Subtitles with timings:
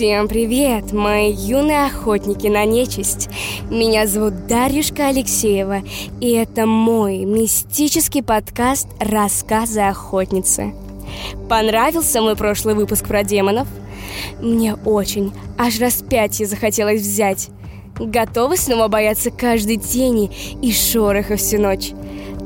[0.00, 3.28] Всем привет, мои юные охотники на нечисть.
[3.68, 5.82] Меня зовут Дарьюшка Алексеева,
[6.22, 10.72] и это мой мистический подкаст «Рассказы охотницы».
[11.50, 13.68] Понравился мой прошлый выпуск про демонов?
[14.40, 17.50] Мне очень, аж распятие захотелось взять.
[17.98, 20.30] Готовы снова бояться каждой тени
[20.62, 21.92] и шороха всю ночь?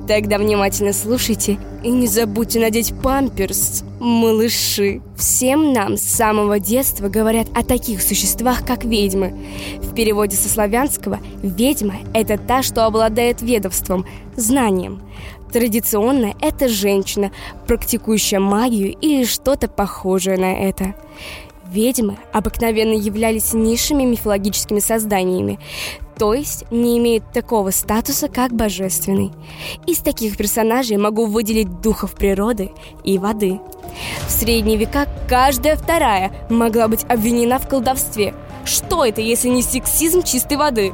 [0.07, 5.01] Тогда внимательно слушайте и не забудьте надеть памперс, малыши.
[5.17, 9.35] Всем нам с самого детства говорят о таких существах, как ведьмы.
[9.81, 14.04] В переводе со славянского «ведьма»— это та, что обладает ведовством,
[14.37, 15.01] знанием.
[15.53, 17.31] Традиционно это женщина,
[17.67, 20.95] практикующая магию или что-то похожее на это.
[21.71, 25.59] Ведьмы обыкновенно являлись низшими мифологическими созданиями,
[26.18, 29.32] то есть не имеют такого статуса, как божественный.
[29.86, 32.70] Из таких персонажей могу выделить духов природы
[33.03, 33.61] и воды.
[34.27, 38.35] В средние века каждая вторая могла быть обвинена в колдовстве.
[38.65, 40.92] Что это, если не сексизм чистой воды?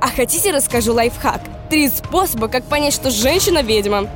[0.00, 1.40] А хотите расскажу лайфхак?
[1.70, 4.08] Три способа, как понять, что женщина ведьма.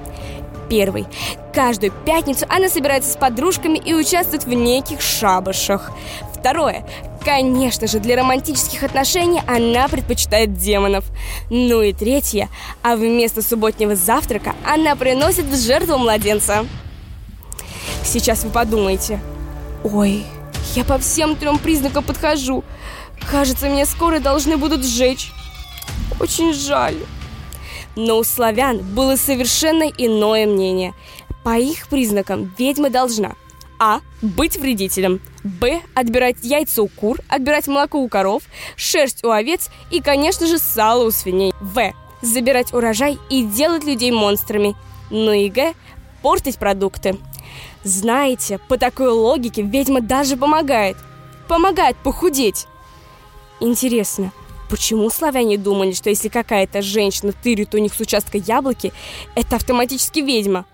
[0.70, 1.06] Первый.
[1.52, 5.92] Каждую пятницу она собирается с подружками и участвует в неких шабашах.
[6.32, 6.84] Второе.
[7.24, 11.04] Конечно же, для романтических отношений она предпочитает демонов.
[11.50, 12.48] Ну и третье.
[12.82, 16.66] А вместо субботнего завтрака она приносит в жертву младенца.
[18.04, 19.20] Сейчас вы подумаете.
[19.84, 20.24] Ой,
[20.74, 22.64] я по всем трем признакам подхожу.
[23.30, 25.32] Кажется, меня скоро должны будут сжечь.
[26.18, 26.96] Очень жаль.
[27.94, 30.92] Но у славян было совершенно иное мнение.
[31.44, 33.36] По их признакам ведьма должна
[33.82, 34.00] а.
[34.22, 35.20] Быть вредителем.
[35.42, 35.82] Б.
[35.94, 38.44] Отбирать яйца у кур, отбирать молоко у коров,
[38.76, 41.52] шерсть у овец и, конечно же, сало у свиней.
[41.60, 41.92] В.
[42.22, 44.76] Забирать урожай и делать людей монстрами.
[45.10, 45.74] Ну и Г.
[46.22, 47.18] Портить продукты.
[47.82, 50.96] Знаете, по такой логике ведьма даже помогает.
[51.48, 52.68] Помогает похудеть.
[53.58, 54.30] Интересно,
[54.70, 58.92] Почему славяне думали, что если какая-то женщина тырит у них с участка яблоки,
[59.34, 60.64] это автоматически ведьма?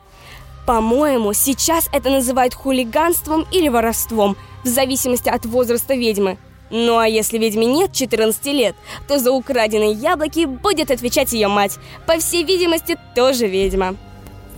[0.68, 6.36] По-моему, сейчас это называют хулиганством или воровством, в зависимости от возраста ведьмы.
[6.68, 8.76] Ну а если ведьме нет 14 лет,
[9.08, 11.78] то за украденные яблоки будет отвечать ее мать.
[12.06, 13.96] По всей видимости, тоже ведьма.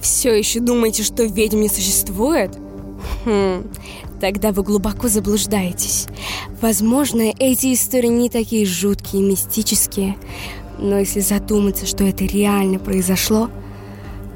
[0.00, 2.58] Все еще думаете, что ведьм не существует?
[3.24, 3.70] Хм,
[4.20, 6.08] тогда вы глубоко заблуждаетесь.
[6.60, 10.16] Возможно, эти истории не такие жуткие и мистические,
[10.76, 13.48] но если задуматься, что это реально произошло,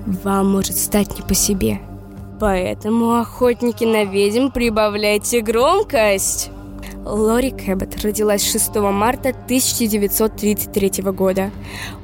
[0.06, 1.80] вам может стать не по себе.
[2.40, 6.50] Поэтому, охотники на ведьм, прибавляйте громкость!
[7.04, 11.50] Лори Кэббет родилась 6 марта 1933 года.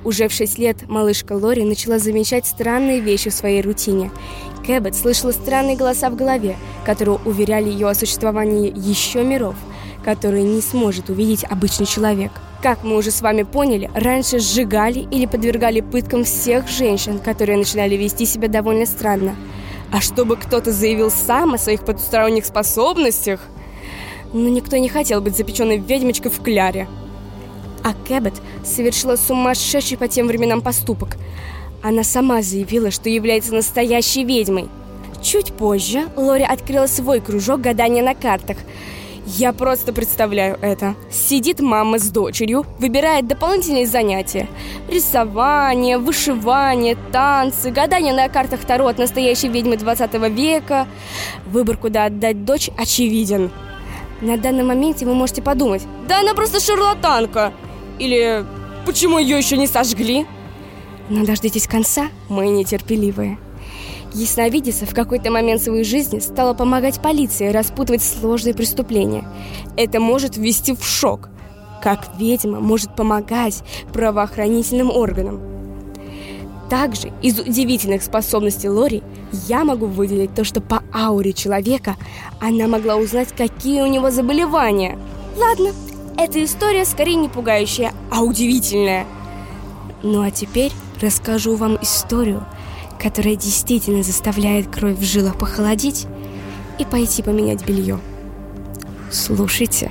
[0.05, 4.11] Уже в 6 лет малышка Лори начала замечать странные вещи в своей рутине.
[4.67, 9.57] Кэббет слышала странные голоса в голове, которые уверяли ее о существовании еще миров,
[10.05, 12.33] которые не сможет увидеть обычный человек.
[12.63, 17.95] Как мы уже с вами поняли, раньше сжигали или подвергали пыткам всех женщин, которые начинали
[17.97, 19.35] вести себя довольно странно.
[19.93, 23.41] А чтобы кто-то заявил сам о своих потусторонних способностях–
[24.33, 26.89] но никто не хотел быть запеченной ведьмочкой в кляре.
[27.83, 28.35] А Кэббет
[28.65, 31.17] совершила сумасшедший по тем временам поступок.
[31.83, 34.69] Она сама заявила, что является настоящей ведьмой.
[35.23, 38.59] Чуть позже Лори открыла свой кружок гадания на картах.
[39.37, 40.95] Я просто представляю это.
[41.11, 44.49] Сидит мама с дочерью, выбирает дополнительные занятия.
[44.89, 50.87] Рисование, вышивание, танцы, гадание на картах Таро от настоящей ведьмы 20 века.
[51.47, 53.51] Выбор, куда отдать дочь, очевиден–
[54.21, 57.55] на данном моменте вы можете подумать, да она просто шарлатанка.
[57.99, 58.45] Или
[58.85, 60.27] почему ее еще не сожгли?
[61.09, 63.39] Но дождитесь конца, мои нетерпеливые.
[64.13, 69.25] Ясновидица в какой-то момент своей жизни стала помогать полиции распутывать сложные преступления.
[69.77, 71.29] Это может ввести в шок.
[71.83, 73.63] Как ведьма может помогать
[73.93, 75.41] правоохранительным органам.
[76.69, 79.03] Также из удивительных способностей Лори
[79.49, 81.97] я могу выделить то, что по ауре человека
[82.41, 84.99] она могла узнать, какие у него заболевания.
[85.37, 85.71] Ладно,
[86.17, 89.07] эта история скорее не пугающая, а удивительная.
[90.03, 90.71] Ну а теперь
[91.01, 92.45] расскажу вам историю,
[93.01, 96.07] которая действительно заставляет кровь в жилах похолодеть
[96.79, 97.99] и пойти поменять белье.
[99.11, 99.91] Слушайте,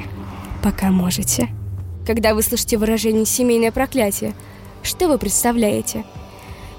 [0.64, 1.50] пока можете.
[2.06, 4.34] Когда вы слышите выражение «семейное проклятие»,
[4.84, 6.06] что вы представляете–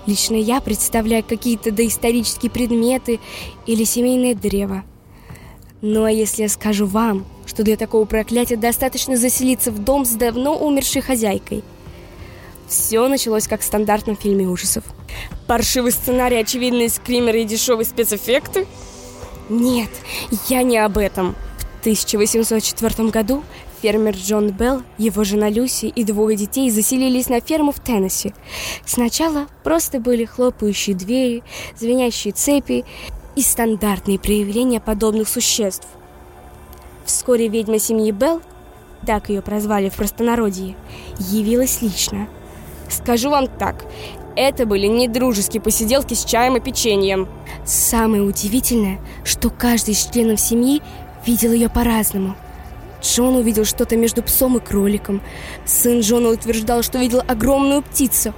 [0.06, 3.20] Лично я представляю какие-то доисторические предметы
[3.66, 4.82] или семейное древо.
[5.82, 10.10] Ну а если я скажу вам, что для такого проклятия достаточно заселиться в дом с
[10.10, 11.62] давно умершей хозяйкой?
[12.66, 14.84] Все началось как в стандартном фильме ужасов.
[15.46, 18.66] Паршивый сценарий, очевидные скримеры и дешевые спецэффекты?
[19.48, 19.90] Нет,
[20.48, 21.34] я не об этом.
[21.78, 23.42] В 1804 году
[23.82, 28.34] фермер Джон Белл, его жена Люси и двое детей заселились на ферму в Теннесси.
[28.84, 31.42] Сначала просто были хлопающие двери,
[31.76, 32.84] звенящие цепи
[33.36, 35.88] и стандартные проявления подобных существ.
[37.04, 38.42] Вскоре ведьма семьи Белл,
[39.06, 40.76] так ее прозвали в простонародье,
[41.18, 42.28] явилась лично.
[42.88, 43.84] Скажу вам так,
[44.36, 47.28] это были не дружеские посиделки с чаем и печеньем.
[47.64, 50.82] Самое удивительное, что каждый из членов семьи
[51.26, 52.36] видел ее по-разному.
[53.02, 55.20] Джон увидел что-то между псом и кроликом.
[55.64, 58.34] Сын Джона утверждал, что видел огромную птицу,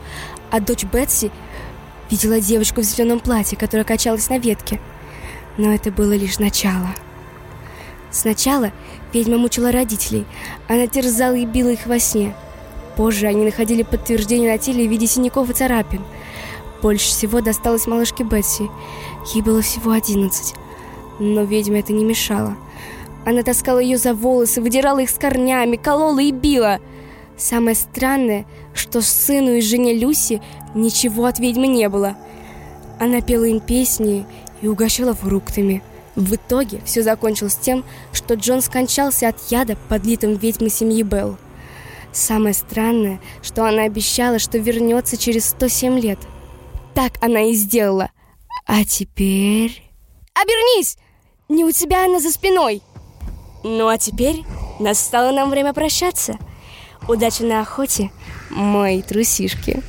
[0.50, 1.30] а дочь Бетси
[2.10, 4.80] видела девочку в зеленом платье, которая качалась на ветке.
[5.56, 6.88] Но это было лишь начало.
[8.10, 8.72] Сначала
[9.12, 10.26] ведьма мучила родителей.
[10.68, 12.34] Она терзала и била их во сне.
[12.96, 16.02] Позже они находили подтверждение на теле в виде синяков и царапин.
[16.82, 18.68] Больше всего досталось малышке Бетси.
[19.34, 20.54] Ей было всего одиннадцать.
[21.18, 22.56] Но ведьме это не мешало.
[23.24, 26.80] Она таскала ее за волосы, выдирала их с корнями, колола и била.
[27.36, 30.42] Самое странное, что сыну и жене Люси
[30.74, 32.16] ничего от ведьмы не было.
[32.98, 34.26] Она пела им песни
[34.60, 35.82] и угощала фруктами.
[36.14, 41.38] В итоге все закончилось тем, что Джон скончался от яда, подлитым ведьмой семьи Белл.
[42.12, 46.18] Самое странное, что она обещала, что вернется через 107 лет.
[46.94, 48.10] Так она и сделала.
[48.66, 49.82] А теперь...
[50.34, 50.96] Обернись!
[51.48, 52.82] Не у тебя она за спиной!
[53.64, 54.44] Ну а теперь
[54.78, 56.38] настало нам время прощаться.
[57.08, 58.10] Удачи на охоте,
[58.50, 59.82] мои трусишки.